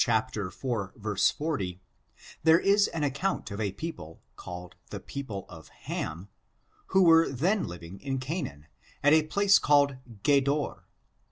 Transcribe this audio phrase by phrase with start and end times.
[0.01, 1.79] iv, 40,
[2.41, 6.27] there is an account of a peo ple, called the people of Ham,
[6.87, 8.65] who were then living in Canaan,
[9.03, 10.85] at a place called Gedor.